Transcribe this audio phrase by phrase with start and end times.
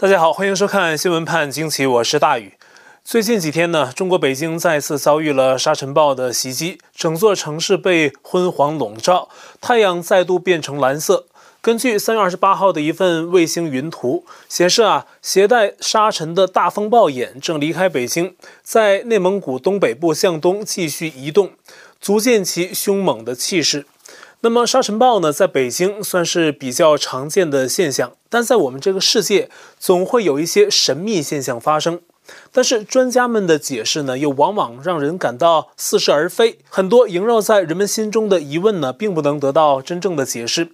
[0.00, 2.52] 大家好，欢迎收看《新闻判惊奇》，我是大宇。
[3.02, 9.28] 最近几天呢，中国北京再次遭遇了沙尘暴的袭击，整座城市被昏黄笼罩，
[9.60, 11.26] 太阳再度变成蓝色。
[11.60, 21.50] 根据三月二十八号的一份卫星云图显示啊，携带沙尘的大风暴眼正离开北京，在内蒙古东北部向东继续移动，
[22.00, 23.84] 足见其凶猛的气势。
[24.40, 29.50] 那么沙尘暴呢，在北京算是比较常见的现象，但在我们这个世界，
[29.80, 32.00] 总会有一些神秘现象发生。
[32.52, 36.58] 但是专家们的解释呢，又往往让人感到似是而非。
[36.68, 40.68] 很多萦绕在人们心中的疑问呢，并不能得到真正的解释。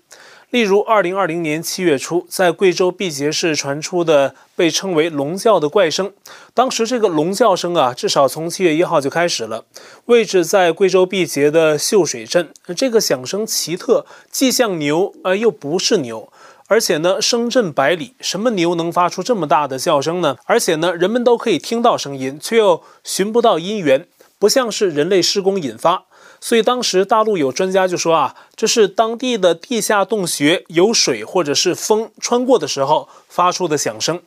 [0.54, 6.12] 例如，二零二零年七月初，在贵州毕节市传出的被称为“龙叫”的怪声。
[6.54, 9.64] 当时这个龙叫声啊，至少从七月一号就开始了，
[10.04, 12.50] 位置在贵州毕节的秀水镇。
[12.76, 16.32] 这个响声奇特，既像牛，而又不是牛，
[16.68, 18.14] 而且呢，声震百里。
[18.20, 20.36] 什么牛能发出这么大的叫声呢？
[20.44, 24.06] 而且呢，人们都可以听到声音，却又寻不到音源，
[24.38, 26.04] 不像是人类施工引发。
[26.44, 34.20] 所以当时大陆有专家就说啊，这是当地的地下洞穴有水或者是风穿过的时候发出的响声。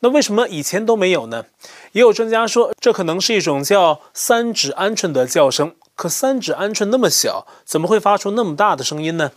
[0.00, 1.46] 那为什么以前都没有呢？
[1.92, 5.72] 也有专家说，这可能是一种叫三指鹌鹑的叫声。
[5.94, 9.32] 可三指鹌鹑那么小，怎么会发出那么大的声音呢？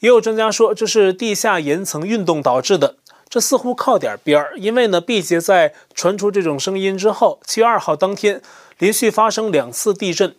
[0.00, 2.96] 也有专家说，这是地下岩层运动导致的。
[3.30, 8.42] 这似乎靠点边儿，因为呢，毕节在传出这种声音之后，七月二号当天
[8.76, 10.34] 连续发生两次地震。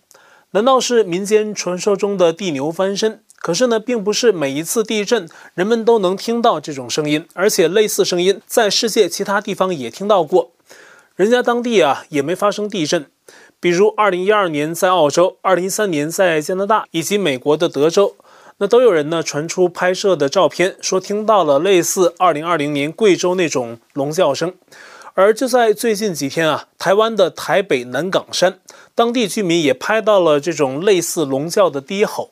[0.54, 3.22] 难道是民间传说中的地牛翻身？
[3.38, 10.52] 可是呢，并不是每一次地震人们都能听到这种声音，而且类似声音在世界其他地方也听到过。
[11.16, 13.06] 人家当地啊也没发生地震，
[13.62, 18.16] 比如2012年在澳洲，2013年在加拿大以及美国的德州，
[18.58, 24.54] 那都有人呢传出拍摄的照片，说听到了类似2020年贵州那种龙叫声。
[25.14, 28.60] 而就在最近几天啊，台湾的台北南港山，
[28.96, 32.32] 当地居民也拍到了这种类似龙叫的低吼。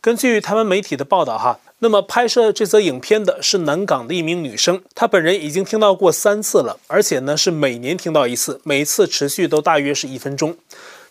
[0.00, 1.58] 根据台湾媒体的报道，哈。
[1.82, 10.56] 那么拍摄这则影片的是南港的一名女生，她本人已经听到过三次了，而且呢是每年听到一次，每次持续都大约是一分钟。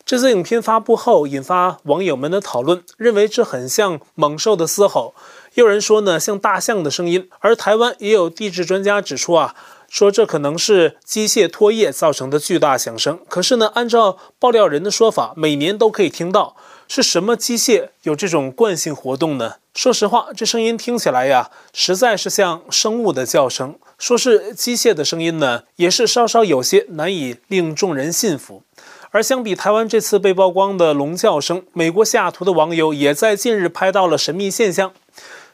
[0.05, 5.15] 这则影片发布后，引发网友们的讨论，认为这很像猛兽的嘶吼，
[5.55, 7.27] 也有人说呢像大象的声音。
[7.39, 9.55] 而台湾也有地质专家指出啊，
[9.89, 13.19] 说这可能是机械拖曳造成的巨大响声。
[13.27, 16.55] 可是呢，按照爆料人的说法，每年都可以听到，
[16.91, 19.57] 是什么机械有这种惯性活动呢？
[19.75, 23.75] 说实话，这声音听起来呀，实在是像生物的叫声。
[23.99, 28.63] 说是机械的声音呢，也是稍稍有些难以令众人信服。
[29.11, 34.91] 而相比台湾这次被曝光的龙叫声，美国西雅图的网友也在近日拍到了神秘现象。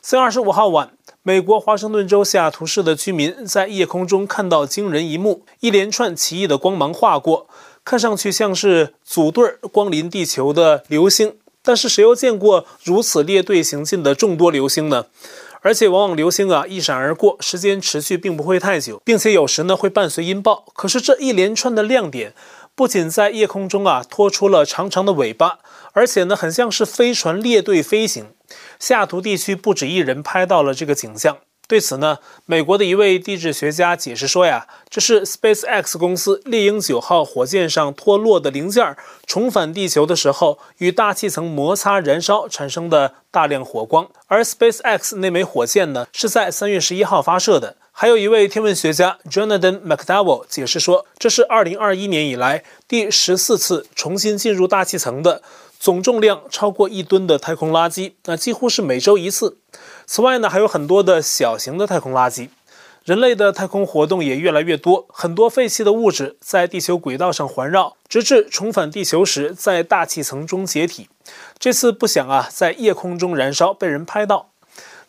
[0.02, 7.47] 四月二十五号晚，美国华盛顿州西雅图市的居民在夜空中看到惊人一幕：一连串奇异的光芒划过，
[7.85, 11.38] 看上去像是组队光临地球的流星。
[11.62, 15.06] 但是谁又见过如此列队行进的众多流星呢？
[15.62, 20.66] 而且往往流星啊一闪而过，时间持续并不会太久，并且有时呢会伴随音爆。
[20.75, 22.35] 可是这一连串的亮点，
[22.75, 25.57] 不仅在夜空中啊拖出了长长的尾巴，
[25.94, 28.28] 而且呢很像是飞船列队飞行。
[28.78, 31.38] 西雅图地区不止一人拍到了这个景象。
[31.67, 38.95] 对此呢，美国的一位地质学家解释说呀，这是 SpaceX 公司猎鹰九号火箭上脱落的零件
[39.25, 44.07] 重返地球的时候，与大气层摩擦燃烧产生的大量火光。
[44.27, 47.77] 而 SpaceX 那枚火箭呢，是在三月十一号发射的。
[47.91, 55.41] 还有一位天文学家 Jonathan McDowell 解释说，这是二零二一年以来第十四次重新进入大气层的。
[55.77, 59.57] 总重量超过一吨的太空垃圾，那几乎是每周一次。
[60.05, 62.49] 此外呢，还有很多的小型的太空垃圾。
[63.03, 71.07] 人类的太空活动也越来越多，很多废弃的物质在地球轨道上环绕，直至重返地球时在大气层中解体。
[71.59, 74.49] 这次不想啊，在夜空中燃烧，被人拍到。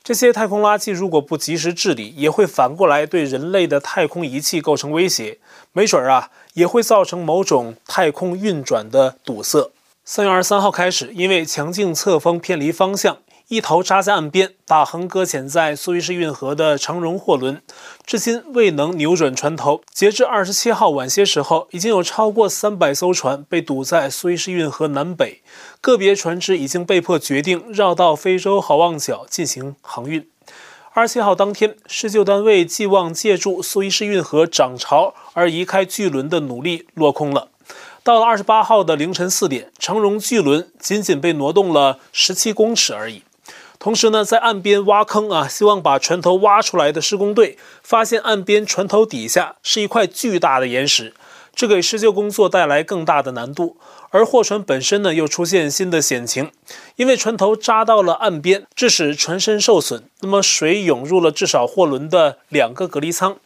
[0.05, 5.39] 这些太空垃圾如果不及时治理，也会反过来对人类的太空仪器构成威胁。
[5.73, 9.73] 没准儿啊，也会造成某种太空运转的堵塞。
[10.05, 13.17] 三月二十三号开始，因为强劲侧风偏离方向，
[13.49, 17.63] 一头扎在岸边、大横搁浅在苏伊士运河的长荣货轮，
[18.05, 19.83] 至今未能扭转船头。
[19.93, 25.43] 截至二十七号晚些时候，已经有超过三百艘船被堵在苏伊士运河南北，
[25.81, 30.29] 个别船只已经被迫决定绕道非洲好望角进行航运。
[30.93, 37.51] 二十七号当天，施救单位寄望借助苏伊士运河涨潮而移开巨轮的努力落空了。
[38.03, 43.23] 到了二十八号的凌晨四点，长荣巨轮仅仅被挪动了十七公尺而已。
[43.79, 51.15] 同时呢，在岸边挖坑啊，希望把船头挖出来的施工队发现岸边船头底下是一块巨大的岩石，
[51.55, 53.77] 这给施救工作带来更大的难度。
[54.11, 56.51] 而货船本身呢，又出现新的险情，
[56.97, 60.05] 因为船头扎到了岸边，致使船身受损。
[60.21, 63.37] 那么水涌入了至少货轮的两个隔离舱。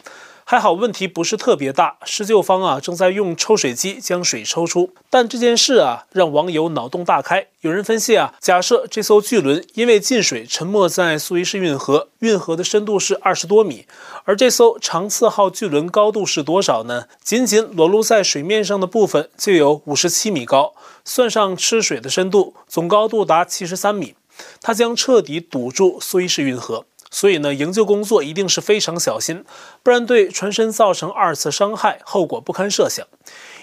[0.50, 4.92] 还好问题不是特别大，施救方啊正在用抽水机将水抽出。
[5.08, 13.86] 但这件事啊让网友脑洞大开，有人分析啊，假设这艘巨轮因为进水沉没在苏伊士运河，运河的深度是二十多米，
[14.24, 17.04] 而这艘长赐号巨轮高度是多少呢？
[17.22, 20.74] 仅仅裸露在水面上的部分就有五十七米高，
[21.04, 24.16] 算上吃水的深度，总高度达七十三米，
[24.60, 26.86] 它将彻底堵住苏伊士运河。
[27.10, 29.44] 所以呢，营救工作一定是非常小心，
[29.82, 33.06] 不然对船身造成二次伤害，后果不堪设想。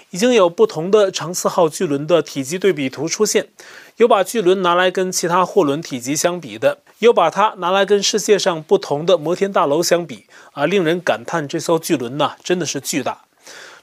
[0.10, 3.50] 已经有不同的长赐号巨轮的体积对比图出现，
[3.98, 13.24] 有把巨轮拿来跟其他货轮体积相比的，有把它拿来跟世界上不同的摩天大楼相比，啊，令人感叹这艘巨轮呐，真的是巨大。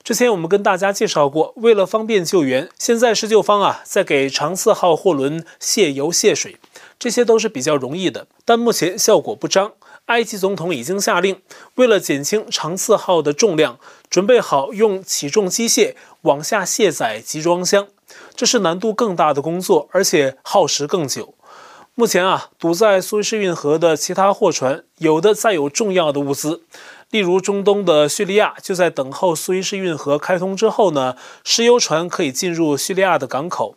[0.02, 6.56] 之前我们跟大家介绍过，为了方便救援，现在施救方啊在给长赐号货轮卸油卸水。
[6.98, 9.72] 这些都是比较容易的，但目前效果不彰。
[10.06, 11.40] 埃及总统已经下令，
[11.76, 13.78] 为了减轻长赐号的重量，
[14.10, 17.86] 准备好用起重机械往下卸载集装箱。
[18.36, 21.34] 这是难度更大的工作，而且耗时更久。
[21.94, 26.62] 目前啊，堵在苏伊士运河的其他货船，有的载有重要的物资，
[27.10, 33.76] 例如中东的叙利亚，就在等候苏伊士运河开通之后呢，石油船可以进入叙利亚的港口。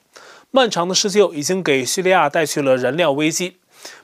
[0.51, 3.57] 漫长的施救已经给叙利亚带去了燃料危机。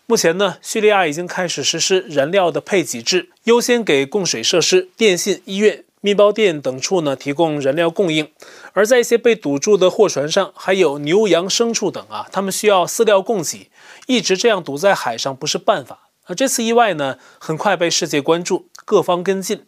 [0.06, 8.30] 目前呢，叙利亚已经开始实施燃料的配给制，优先给供水设施、电信、医院、面包店等处呢提供燃料供应。
[8.74, 13.70] 而在一些被堵住的货船上，还有牛羊牲畜等啊，他们需要饲料供给。
[14.08, 16.10] 一直这样堵在海上不是办法。
[16.26, 19.66] 而这次意外呢，很快被世界关注，各方跟进，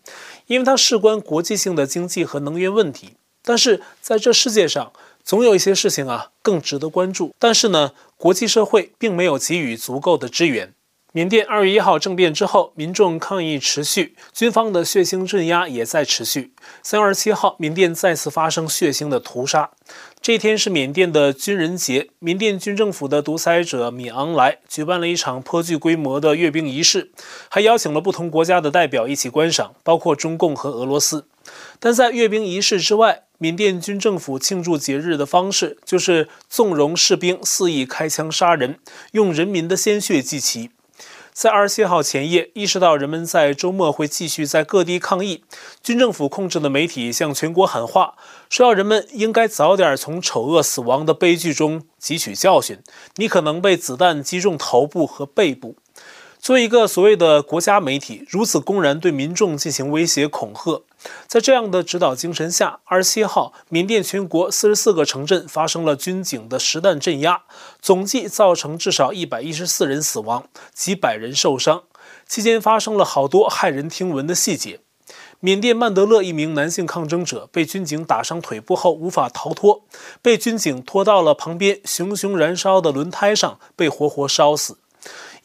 [0.47, 3.15] 因为它事关国际性的经济和能源问题。
[3.43, 4.91] 但是在这世界上，
[5.25, 10.71] 总有一些事情啊更值得关注，但是呢，国际社会并没有给予足够的支援。
[11.13, 16.53] 缅甸二月一号政变之后，民众抗议持续，军方的血腥镇压也在持续。
[16.83, 19.71] 三月二十七号，缅甸再次发生血腥的屠杀。
[20.21, 27.09] 这天是缅甸的军人节，缅甸军政府的独裁者敏昂莱举办了一场颇具规模的阅兵仪式，
[27.49, 31.25] 还邀请了不同国家的代表一起观赏，包括中共和俄罗斯。
[31.79, 38.79] 但在阅兵仪式之外，缅甸军政府庆祝节日的方式就是纵容士兵肆意开枪杀人，
[39.11, 40.71] 用人民的鲜血祭旗。
[41.31, 45.43] 在二十七号前夜，意识到人们在周末会继续在各地抗议，
[45.83, 48.15] 军政府控制的媒体向全国喊话，
[48.49, 52.79] 说要人们应该早点从丑恶死亡的悲剧中汲取教训。
[53.17, 55.75] 你可能被子弹击中头部和背部。
[56.39, 60.83] 作为一个所谓的国家媒体，如此公然对民众进行威胁恐吓，
[61.27, 67.43] 在这样的指导精神下，二十七号，缅甸全国四十四个城镇发生了军警的实弹镇压，
[67.81, 71.83] 总计造成至少一百一十四人死亡，几百人受伤。
[72.27, 74.79] 期间发生了好多骇人听闻的细节。
[75.39, 79.83] 缅甸曼德勒一名男性抗争者被军警打伤腿部后无法逃脱，
[80.21, 84.77] 被军警拖到了旁边熊熊燃烧的轮胎上，被活活烧死。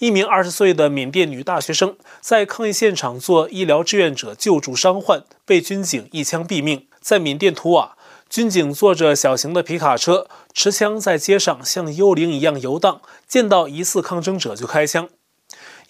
[0.01, 6.87] 一名二十岁的缅甸女大学生在抗议现场做医疗志愿者救助伤患，被军警一枪毙命。
[7.03, 7.99] 在缅甸图瓦，
[8.31, 15.11] 军警坐着小型的皮卡车，持枪在街上像幽灵一样游荡，见到疑似抗争者就开枪。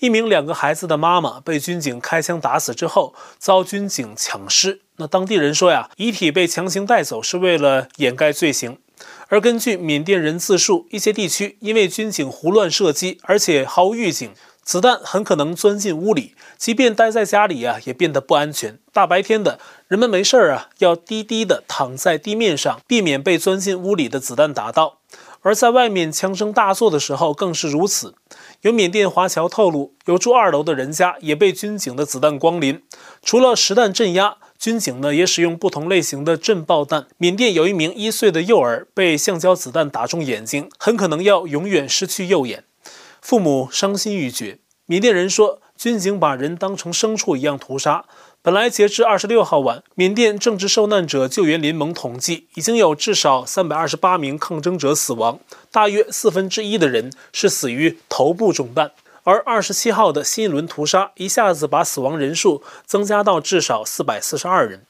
[0.00, 4.80] 一名两个孩子的妈妈被军警开枪打死之后，遭军警抢尸。
[4.96, 8.78] 那当地人说呀，遗体被强行带走是为了掩盖罪行。
[9.30, 14.28] 而根据缅甸人自述，一些地区因为军警胡乱射击，而且毫无预警，
[14.64, 16.34] 子弹很可能钻进屋里。
[16.58, 18.80] 即便待在家里啊，也变得不安全。
[18.92, 24.98] 大白天的，人们没事儿啊，要低低的躺在地面上，避免被钻进屋里的子弹打到。
[25.42, 28.16] 而在外面枪声大作的时候，更是如此。
[28.62, 32.82] 有缅甸华侨透露，有住二楼的人家也被军警的子弹光临。
[33.22, 34.38] 除了实弹镇压。
[34.60, 37.06] 军警呢也使用不同类型的震爆弹。
[37.16, 42.64] 缅甸有一名一岁的幼儿被橡胶子弹打中眼睛，很可能要永远失去右眼，
[43.22, 44.58] 父母伤心欲绝。
[44.84, 48.04] 缅甸人说，军警把人当成牲畜一样屠杀。
[48.42, 55.40] 本来截至二十六号晚，缅甸政治受难者救援联盟统计，已经有至少三百二十八名抗争者死亡，
[55.72, 58.92] 大约四分之一的人是死于头部中弹。
[59.24, 64.82] 而二十七号的新一轮屠杀一下子把死亡人数增加到至少四百四十二人。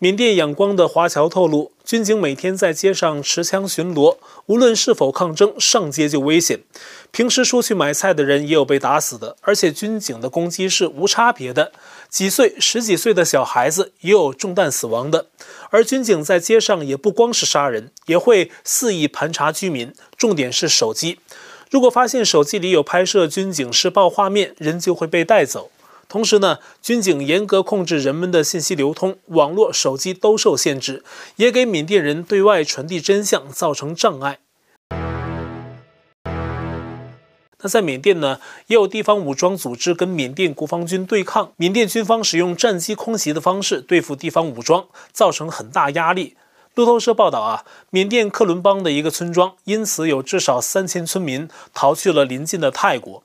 [0.00, 6.60] 缅甸仰光的华侨透露，军警每天在街上持枪巡逻，无论是否抗争，上街就危险。
[7.10, 11.72] 平时出去买菜的人也有被打死的，而且军警的攻击是无差别的，
[12.08, 15.26] 几岁、十几岁的小孩子也有中弹死亡的。
[15.70, 21.18] 而军警在街上也不光是杀人，也会肆意盘查居民，重点是手机。
[21.70, 25.70] 如果发现手机里有拍摄军警施暴画面，人就会被带走。
[26.08, 31.04] 同时呢，军警严格控制人们的信息流通，网络、手机都受限制，
[31.36, 34.38] 也给缅甸人对外传递真相造成障碍。
[37.60, 46.36] 那在缅甸呢，也有地方武装组织跟缅甸国防军对抗，缅甸军方使用战机空袭的方式对付地方武装，造成很大压力。
[46.78, 53.24] 路透社报道啊，缅甸克伦邦的一个村庄，因此有至少三千村民逃去了邻近的泰国。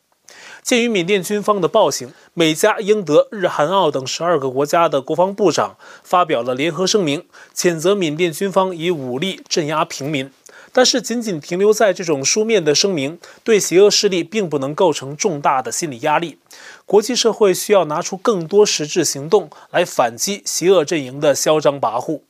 [0.64, 10.32] 鉴于缅甸军方的暴行，美加英德日韩澳等十二个国家的国防部长发表了联合声明，谴责缅甸军方以武力镇压平民。
[10.72, 16.40] 但是，仅仅停留在这种书面的声明，对邪恶势力并不能构成重大的心理压力。
[16.88, 22.22] 国际社会需要拿出更多实质行动来反击邪恶阵营的嚣张跋扈。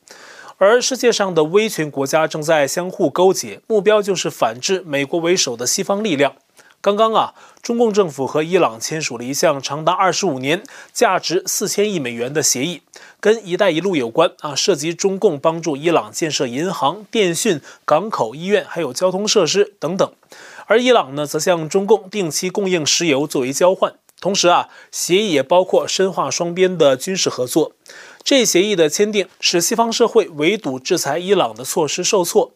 [0.64, 6.36] 而世界上的威权国家正在相互勾结，目标就是反制美国为首的西方力量。
[6.80, 12.82] 刚刚啊，中共政府和伊朗签署了一项长达二十五年、价值四千亿美元的协议，
[13.20, 20.10] 跟“一带一路”有关啊，涉及中共帮助伊朗建设银行、电讯、港口、医院，还有交通设施等等。
[20.68, 23.94] 而伊朗呢，则向中共定期供应石油作为交换。
[24.22, 27.74] 同时啊，协议也包括深化双边的军事合作。
[28.24, 32.54] 这协议的签订，使西方社会围堵制裁伊朗的措施受挫。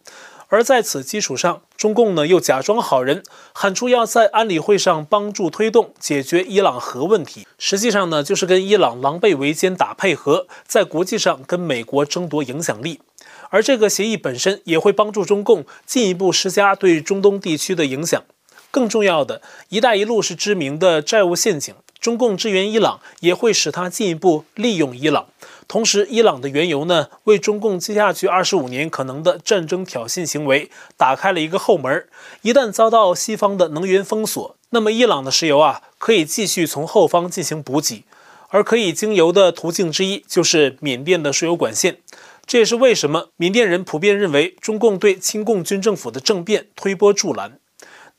[0.47, 3.21] 而在此基础上，中共呢又假装好人，
[3.51, 13.01] 喊出要在安理会上帮助推动解决伊朗核问题，实际上呢就是跟伊朗狼狈为奸打配合，在国际上跟美国争夺影响力。
[13.49, 18.23] 而这个协议本身也会帮助中共进一步施加对中东地区的影响。
[18.71, 21.75] 更重要的，一带一路是知名的债务陷阱。
[21.99, 25.25] 中共支援伊朗，也会使他进一步利用伊朗。
[25.67, 32.07] 同时，伊朗的原油呢，为中共接下去二十五年可能的战争挑衅行为打开了一个后门。
[32.41, 38.05] 一旦遭到西方的能源封锁，那么伊朗的石油啊，可以继续从后方进行补给，
[38.47, 41.97] 而可以经由的途径之一就是缅甸的输油管线。
[42.45, 47.59] 这也是为什么缅甸人普遍认为中共对亲共军政府的政变推波助澜。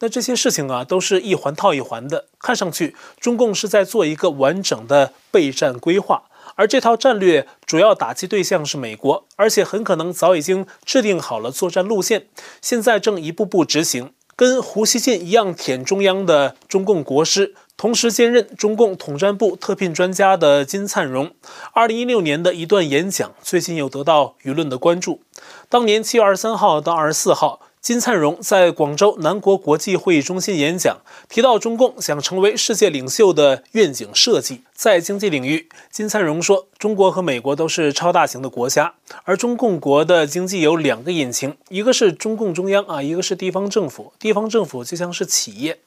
[0.01, 6.25] 那这些事情啊，都是一环套一环的，看上去中共是在做一个完整的备战规划，
[6.59, 12.27] 而这套战略主要打击对象是美国，而且很可能早已经制定好了作战路线，
[12.61, 14.13] 现在正一步步执行。
[14.35, 21.31] 跟胡锡进一样舔中央的中共国师，同时兼任中共统战部特聘专家的金灿荣，
[21.73, 25.21] 二零一六年的一段演讲，最近又得到舆论的关注。
[25.69, 27.61] 当年七月二十三号到二十四号。
[27.89, 34.61] 金灿荣在广州南国国际会议中心演讲，提到中共想成为世界领袖的愿景设计。
[34.75, 38.93] 在经济领域，金灿荣说，中国和美国都是超大型的国家，
[39.25, 44.13] 而中共国的经济有两个引擎，一个是中共中央啊，一个是地方政府。
[44.19, 45.79] 地方政府就像是企业，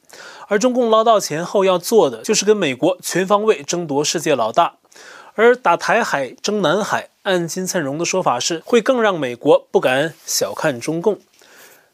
[0.48, 4.74] 而中共捞到钱后要做的就是跟美国全方位争夺世界老大。
[5.34, 11.20] 而打台海争南海，按金灿荣的说法是会更让美国不敢小看中共。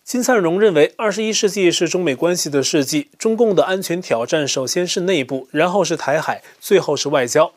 [0.08, 3.10] 金灿荣认为，二十一世纪是中美关系的世纪。
[3.18, 7.52] 中共的安全挑战首先是内部，然后是台海，最后是外交。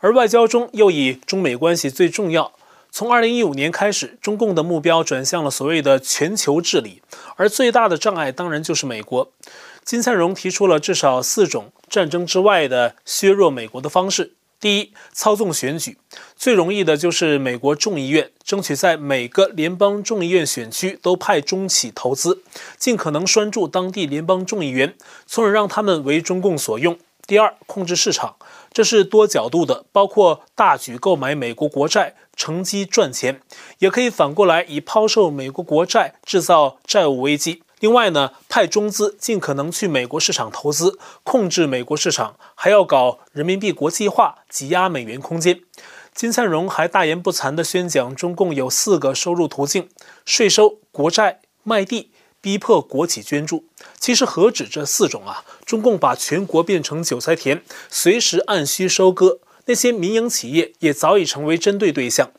[0.00, 2.52] 而外交中又以中美关系最重要。
[2.90, 7.00] 从二零一五年开始，中共的目标转向了所谓的全球治理，
[7.36, 9.30] 而最大的障碍当然就是美国。
[9.82, 14.32] 金灿荣提出了至少四种战争之外的削弱美国的方式。
[14.64, 15.98] 第一，操纵选举，
[16.34, 22.42] 最容易的就是美国众议院，争取在每个联邦众议院选区都派中企投资，
[22.78, 24.94] 尽可能拴住当地联邦众议员，
[25.26, 26.98] 从而让他们为中共所用。
[27.26, 28.36] 第二，控制市场，
[28.72, 33.42] 这是多角度的，包括大举购买美国国债，乘机赚钱，
[33.80, 37.62] 也可以反过来以抛售美国国债制造债务危机。
[37.84, 45.60] 另外呢，派中资尽可能去美国市场投资，控制美国市场，还要搞人民币国际化，挤压美元空间。
[46.14, 49.90] 金灿荣还大言不惭地宣讲，中共有四个收入途径：
[50.24, 52.10] 税收、国债、卖地，
[52.40, 53.66] 逼迫国企捐助。
[54.00, 55.44] 其实何止这四种啊？
[55.66, 59.40] 中共把全国变成韭菜田，随时按需收割。
[59.66, 62.30] 那些民营企业也早已成为针对对象。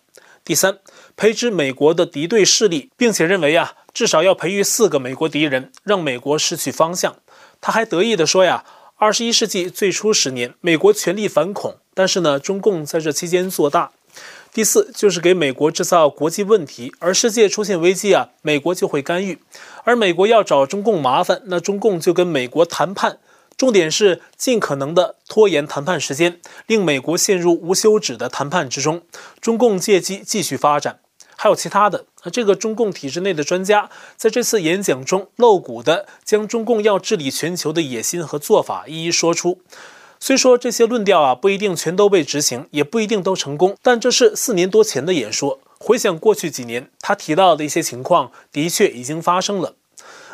[0.43, 0.79] 第三，
[1.17, 3.73] 培植美国的敌对势力，并且认为啊。
[3.93, 7.15] 至少要培育四个美国敌人，让美国失去方向。
[7.61, 8.65] 他还得意地说呀
[8.99, 13.91] ：“二十一世纪最初十年，美国全力反恐，但是呢，中共在这期间做大。
[14.51, 19.39] 第四就是给美国制造国际问题，而世界出现危机啊，美国就会干预。
[19.85, 23.19] 而美国要找中共麻烦，那中共就跟美国谈判，
[23.55, 29.03] 重点是尽可能的拖延谈判时间，令美国陷入无休止的谈判之中。
[29.39, 30.99] 中共借机继续发展。
[31.37, 39.59] 还有其他的，那这个中共体制内的专家在这次演讲中露骨的将中共要治理全球的野心和做法一一说出。
[40.17, 45.59] 虽说这些论调啊不一定全都被执行，也不一定都成功，但这是四年多前的演说。
[45.77, 49.75] 回想过去几年，他提到的一些情况的确已经发生了。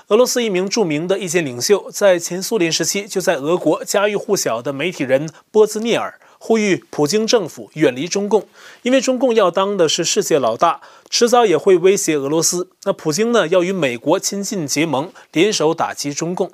[0.08, 6.20] 俄罗斯一名著名的意见领袖，在前苏联时期就在俄国家喻户晓的媒体人波兹涅尔。
[6.43, 8.48] 呼吁普京政府远离中共，
[8.81, 12.67] 因为中共要当的是世界老大，迟早也会威胁俄罗斯。
[12.83, 16.51] 那普京呢，要与美国亲近结盟，联手打击中共。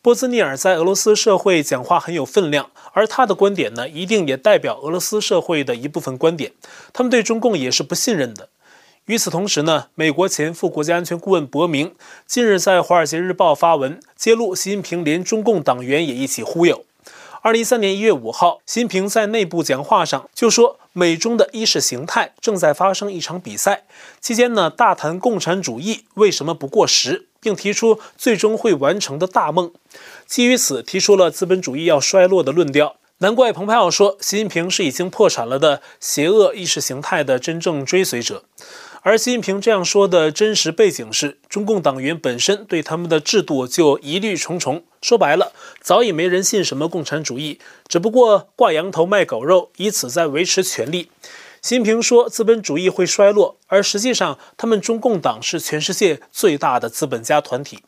[0.00, 6.52] 波兹尼尔在俄罗斯社会讲话很有分量，而他的观点呢，一定也代表俄罗斯社会的一部分观点。
[6.92, 8.48] 他们对中共也是不信任的。
[9.06, 11.92] 与此同时呢，美国前副国家安全顾问伯明
[12.24, 16.84] 近日在《华尔街日报》发文，揭露习近平连中共党员也一起忽悠。
[17.44, 23.84] 二零一三年一月五号，习近平在内部讲话上就说，美中的意识形态正在发生一场比赛。
[24.18, 29.70] 期间呢，大谈共产主义为什么不过时，并提出最终会完成的大梦。
[30.26, 32.96] 基于此，提出了资本主义要衰落的论调。
[33.18, 38.44] 难怪蓬佩奥说，习近平是已经破产了的邪恶意识形态的真正追随者。
[39.02, 44.84] 而习近平这样说的真实背景是，中共党员本身对他们的制度就疑虑重重。
[45.04, 51.10] 说白了，早已没人信什么共产主义，只不过挂羊头卖狗肉，以此在维持权力。
[51.60, 57.80] 习近平说资本主义会衰落，而实际上他们中共党是全世界最大的资本家团体。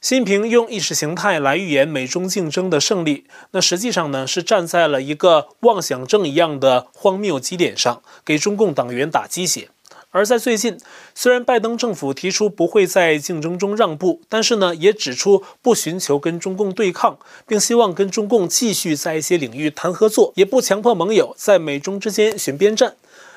[0.00, 9.70] 习近平用意识形态来预言美中竞争的胜利，那实际上呢是站在了一个妄想症一样的荒谬基点上，给中共党员打鸡血。
[10.16, 10.78] 而在最近，
[11.14, 22.94] 虽然拜登政府提出不会在竞争中让步，但是呢，也指出不寻求跟中共对抗，并希望跟中共继续在一些领域谈合作，也不强迫盟友在美中之间选边站。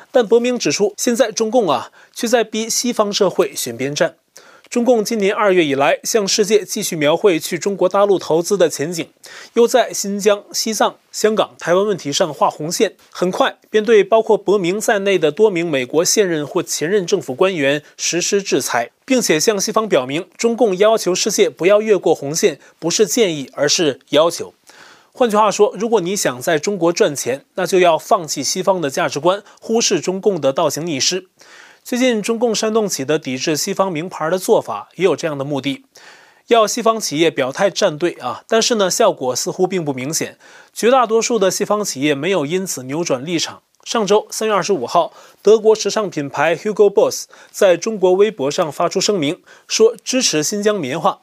[0.09, 4.15] 但伯明指出，现在中共啊，却在逼西方社会选边站。
[4.69, 9.09] 中共今年二月以来，向世界继续描绘去中国大陆投资的前景，
[9.53, 24.53] 又在新疆、西藏、香港、台湾问题上画红线，很快便对包括伯明在内的多名美国现任或前任政府官员实施制裁，并且向西方表明，中共要求世界不要越过红线，不是建议，而是要求。
[25.11, 31.25] 换句话说，如果你想在中国赚钱，那就要放弃西方的价值观，忽视中共的倒行逆施。
[31.83, 35.85] 最近，中共煽动起的抵制西方名牌的做法也有这样的目的，
[36.47, 38.43] 要西方企业表态站队啊。
[38.47, 40.37] 但是呢，效果似乎并不明显，
[40.71, 43.63] 绝大多数的西方企业没有因此扭转立场。
[43.83, 51.19] 上周三月二十五号，德国时尚品牌 Hugo Boss 在中国微博上发出声明，说支持新疆棉花。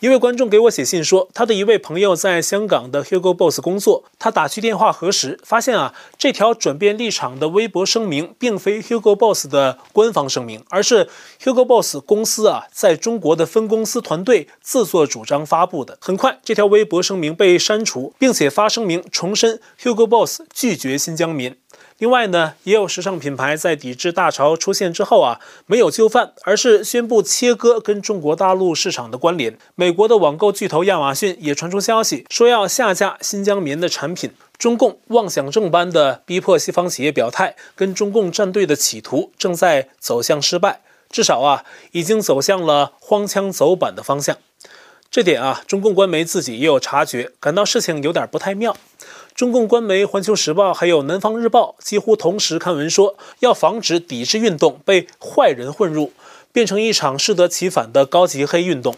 [0.00, 11.10] 一位观众给我写信说，他的一位朋友在香港的 Hugo Boss 工作，他打去电话核实，发现啊，这条转变立场的微博声明并非 Hugo Boss 的官方声明，而是
[11.42, 15.98] Hugo Boss 公司啊在中国的分公司团队自作主张发布的。
[16.00, 21.59] 很快，这条微博声明被删除，并且发声明重申 Hugo Boss 拒绝新疆棉。
[22.00, 29.58] 另外呢，也有时尚品牌在抵制大潮出现之后啊，没有就范，而是宣布切割跟中国大陆市场的关联。
[29.74, 34.30] 美国的网购巨头亚马逊也传出消息，说要下架新疆棉的产品。
[34.56, 44.38] 中共妄想症般的逼迫西方企业表态，跟中共站队的企图正在走向失败，至少啊，已经走向了荒腔走板的方向。
[45.10, 48.74] 这点啊，中共官媒自己也有察觉，感到事情有点不太妙。
[49.34, 56.12] 中共官媒《环球时报》还有《南方日报》几乎同时刊文说，要防止抵制运动被坏人混入，
[56.52, 58.94] 变成一场适得其反的高级黑运动。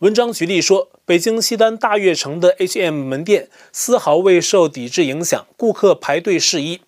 [0.00, 6.80] 文章举例说，北京西单大悦城的 H&M 门店丝毫未受抵制影响，顾客排队试衣。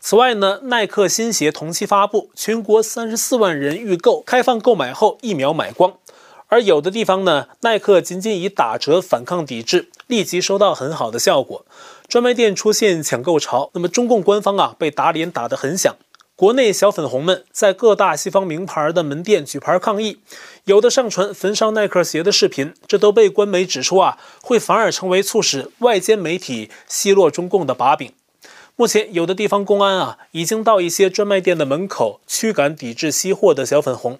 [0.00, 5.94] 此外呢，耐克新鞋同期发布，全国三十四万人预购，开放购买后一秒买光。
[6.48, 11.64] 而有的地方呢，耐克仅仅以打折反抗抵制，立即收到很好的效果。
[12.08, 15.94] 专卖店出现抢购潮，那么中共官方啊被打脸打得很响。
[16.34, 20.18] 国内小粉红们在各大西方名牌的门店举牌抗议，
[20.64, 28.10] 有的上传焚烧耐克鞋的视频，这都被官媒指出啊会反而成为促使外间媒体奚落中共的把柄。
[28.74, 34.18] 目前有的地方公安啊已经到一些专卖店的门口驱赶抵制西货的小粉红。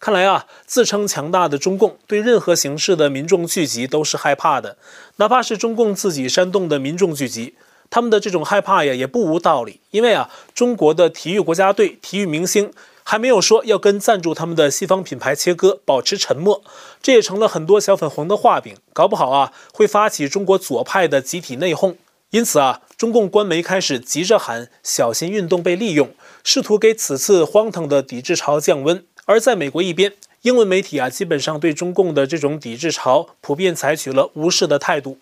[0.00, 4.78] 看来啊，自称强大的中共对任何形式的民众聚集都是害怕的，
[5.16, 7.54] 哪怕是中共自己煽动的民众聚集，
[7.90, 9.80] 他们的这种害怕呀也不无道理。
[9.90, 16.64] 因为啊，中国的体育国家队、体育明星还没有说要跟赞助他们的西方品牌切割，保持沉默，
[17.02, 21.96] 这也成了很多小粉红的画饼，搞不好啊会发起中国左派的集体内讧。
[22.30, 29.04] 因此啊，中共官媒开始急着喊小心运动被利用，试图给此次荒唐的抵制潮降温。
[29.30, 30.12] 而在美国一边，
[30.42, 35.18] 英文媒体啊，基本上对中共的这种抵制潮普遍采取了无视的态度。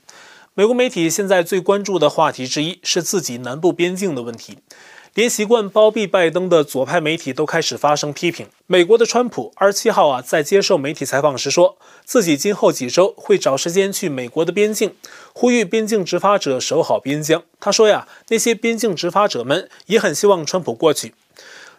[0.54, 4.56] 美国媒体现在最关注的话题之一是自己南部边境的问题，
[5.12, 8.46] 连习惯包庇拜登的左派媒体都开始发声批评。
[8.66, 14.94] 美国的川普二十七号啊，在接受媒体采访时说，自己今后几周会找时间去美国的边境，
[15.34, 17.42] 呼吁边境执法者守好边疆。
[17.60, 21.12] 他说呀，那些边境执法者们也很希望川普过去。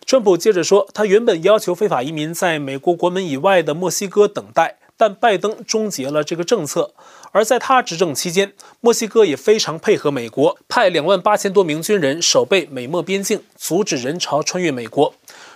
[0.09, 6.95] 川普接着说，他原本要求非法移民在美国国门以外的墨西哥等待，但拜登终结了这个政策。
[7.31, 15.13] 而在他执政期间，墨西哥也非常配合美国，派两万八千多名军人守备美墨边境，阻止人潮穿越美国。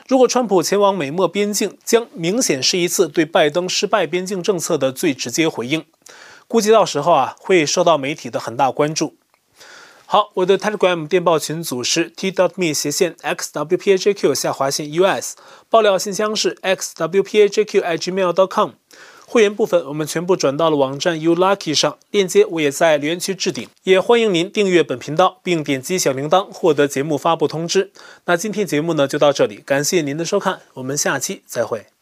[0.07, 5.83] 如果川普前往美墨边境，将明显是一次对拜登失败边境政策的最直接回应。
[6.47, 9.15] 估计到时候啊，会受到媒体的很大关注。
[10.05, 15.35] 好，我的 Telegram 电报群组是 td me 斜线 xwpajq 下划线 us，
[15.69, 18.71] 爆料信箱是 XWPAJQ IG mail dot com。
[19.25, 23.67] 会员部分我们全部转到了网站 ulucky 上，链接我也在留言区置顶。
[23.83, 27.91] 也欢迎您订阅本频道，并点击小铃铛获得节目发布通知。
[28.25, 31.92] 那今天节目呢就到这里，感谢您的收看，我们下期再会。